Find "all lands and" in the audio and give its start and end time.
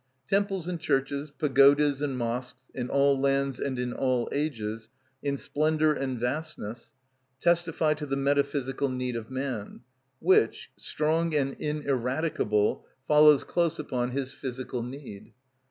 2.89-3.77